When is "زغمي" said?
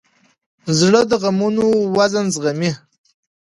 2.35-2.71